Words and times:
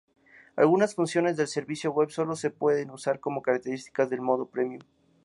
Algunas 0.55 0.95
funciones 0.95 1.37
del 1.37 1.45
servicio 1.47 1.91
web 1.91 2.09
sólo 2.09 2.35
se 2.35 2.49
pueden 2.49 2.89
usar 2.89 3.19
como 3.19 3.43
características 3.43 4.09
del 4.09 4.21
modo 4.21 4.47
premium. 4.47 4.81